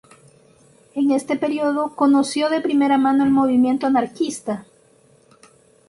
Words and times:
En 0.95 1.11
este 1.11 1.35
periodo 1.35 1.95
conoció 1.95 2.49
de 2.49 2.59
primera 2.59 2.97
mano 2.97 3.23
el 3.23 3.29
movimiento 3.29 3.85
anarquista. 3.85 4.65